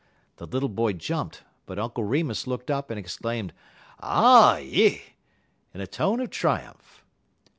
The 0.37 0.47
little 0.47 0.67
boy 0.67 0.93
jumped, 0.93 1.43
but 1.67 1.77
Uncle 1.77 2.03
Remus 2.03 2.47
looked 2.47 2.71
up 2.71 2.89
and 2.89 2.97
exclaimed, 2.97 3.53
"Ah 3.99 4.57
yi!" 4.57 4.99
in 5.75 5.79
a 5.79 5.85
tone 5.85 6.19
of 6.19 6.31
triumph. 6.31 7.05